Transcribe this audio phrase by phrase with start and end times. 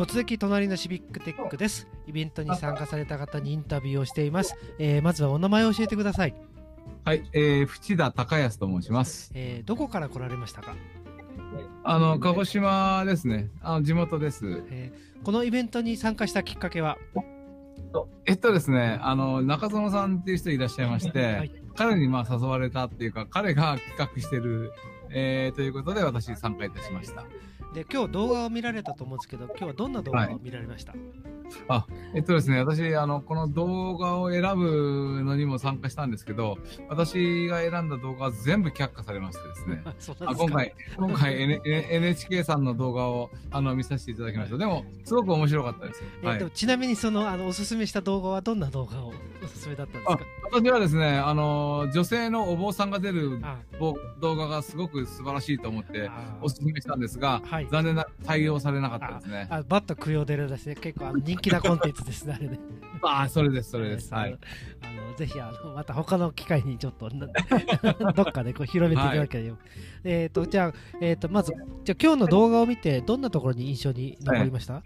[0.00, 6.34] 突撃隣のシビックテックですイベントに参加された方にインタビューをしています、えーまずはお名前を教えてください、
[7.04, 9.30] はい、えー、淵田隆康と申します。
[9.34, 10.74] えーどこから来られましたか、
[11.84, 13.50] あの、鹿児島ですね。
[13.60, 14.64] あの、地元です。
[14.70, 16.96] えーこのイベントに参加したきっかけは？
[18.24, 24.72] えっとですね、あの、中園さんっていう人いらっしゃいまして、はい彼にまあ誘われたっていうか、彼が企画してる、
[25.10, 27.26] えー、ということで私参加いたしました。
[27.74, 30.94] で今日動画を見られたと思うんですけど今日はどんな動画を見られました、
[32.14, 39.82] えっとですね、私、あの、この動画を選ぶのにも参加したんですけど、私が選んだ動画は全部却下されましてですね。
[40.26, 44.58] あ今回、今回、N、NHK さんの動画をあの見させていただきました。
[44.58, 46.02] でも、すごく面白かったです。
[46.22, 46.50] はいえでも。
[46.50, 49.12] ちなみにそのあのおすすめした動画はどんな動画を
[49.42, 53.40] おすすめだったんですあか私はですね、あの、女性のお坊さんが出る
[54.20, 59.46] 動画がすごく素晴らしいと思ってあおすすめしたんですが、はい残念ながら採用されなかったですね。
[59.50, 60.74] あバッと供養出るですね。
[60.74, 62.58] 結構あの人気なコンテンツですねあれね。
[63.02, 64.12] ああ、それです、それです。
[64.12, 64.38] はい。
[64.82, 67.26] あのぜひあのまた他の機会にちょっとな
[68.12, 69.58] どっかでこう広めていただければ、
[70.04, 71.52] えっ、とじゃあえっ、とまず
[71.84, 74.82] じゃあ今日の動画を見てどんなところに印象に残りました、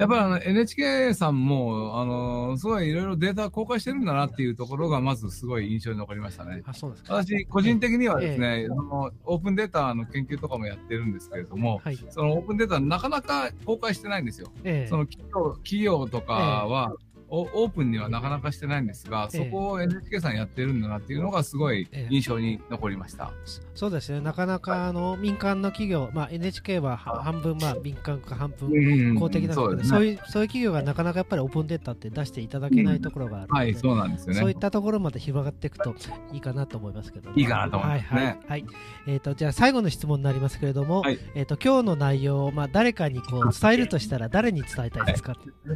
[0.00, 6.62] やっぱりあの NHK さんも、あの、すごいいろいろデータ公開してるんだなっていうところが、まずすごい印象に残りましたね。
[6.64, 14.50] あそうですか私、個人的にはですね、そのオープンデータの研究とかもやってるんですけれども、はいそのオープンデータなかなか公開してないんですよ。
[14.64, 19.44] ええその企業企業とかは、おオープンにはなかなかしてないんですが、ええ。
[19.44, 22.14] そこを NHK さんやってるんだなっていうのがすごいええ。
[22.14, 23.32] 印象に残りました。
[23.74, 24.20] そうですね。
[24.20, 29.96] なかなかあの民間の企業、まあ、NHK はは半分まあ民間か半分うん公的なんでうですね。
[29.96, 34.40] そういうそういう企業がなかなかやっぱりオープンデータって出していただけないところがあるので、はい、そうなんですよね。
[34.40, 35.94] そういったところまで広がっていくと
[36.32, 38.20] いいかなと思いますけど、いいかなと思いますね。
[38.20, 38.64] はいはい、はい。
[39.06, 41.18] えっ、とじゃあ最後の質問になりますけれども、はい。
[41.34, 45.34] えっ、と今日の内容をまあ誰かにこう伝えるとしたら誰に伝えたいですか？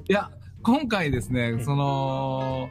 [0.09, 0.31] いや、
[0.65, 2.71] 今回ですええね、その、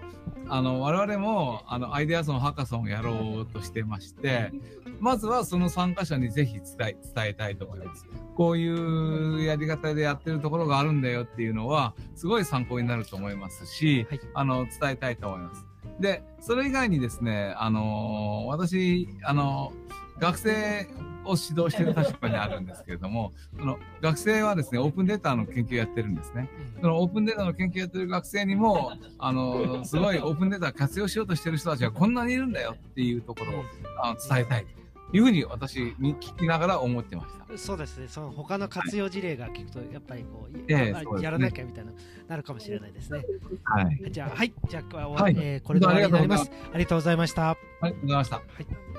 [0.49, 4.51] あの、我々も、あの、アイデアソン、ハッカソンをやろうとしてまして、
[4.99, 8.07] まずはその参加者にぜひ伝え、伝えたいと思います。
[8.35, 15.63] こういうやり方でやってるところがあるんだよっていうのは、すごい参考になると思いますし、はいあの、伝えたいと思います。
[15.99, 19.71] で、それ以外にですね、あの、私、あの、
[20.17, 20.87] 学生
[21.25, 26.49] を指導している立場にあるんですけれども、その学生はですね、オープンデータの研究をやってるんですね。
[26.81, 33.63] そのオープンデータの研究をやってる学生にも、あの、すごいオープンデータを活用しようとしてる人たちがこんなにいるんだよっていうところを
[34.01, 37.57] あの伝えたいというふうに私に聞きながら思ってました。
[37.57, 41.91] そうですね、その他の活用事例が聞くと、やっぱりこう、ええやそうですねやらなきゃみたいな、
[42.27, 43.23] なるかもしれないですね。
[43.63, 44.11] はい。
[44.11, 46.51] じゃあ、はい、じゃあ、はいえーこれで終わりになります。
[46.73, 47.51] ありがとうございました。
[47.51, 48.35] ありがとうございました。
[48.37, 48.92] はい